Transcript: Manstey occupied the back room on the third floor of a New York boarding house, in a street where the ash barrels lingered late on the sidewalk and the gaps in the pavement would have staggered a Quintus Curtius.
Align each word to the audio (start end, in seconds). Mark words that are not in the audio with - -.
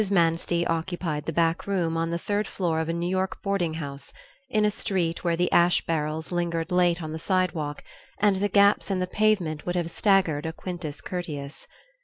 Manstey 0.09 0.65
occupied 0.67 1.25
the 1.25 1.31
back 1.31 1.67
room 1.67 1.95
on 1.95 2.09
the 2.09 2.17
third 2.17 2.47
floor 2.47 2.79
of 2.79 2.89
a 2.89 2.93
New 2.93 3.07
York 3.07 3.39
boarding 3.43 3.75
house, 3.75 4.11
in 4.49 4.65
a 4.65 4.71
street 4.71 5.23
where 5.23 5.35
the 5.35 5.51
ash 5.51 5.85
barrels 5.85 6.31
lingered 6.31 6.71
late 6.71 7.03
on 7.03 7.11
the 7.13 7.19
sidewalk 7.19 7.83
and 8.17 8.37
the 8.37 8.49
gaps 8.49 8.89
in 8.89 8.97
the 8.97 9.05
pavement 9.05 9.63
would 9.67 9.75
have 9.75 9.91
staggered 9.91 10.47
a 10.47 10.53
Quintus 10.53 11.01
Curtius. 11.01 11.67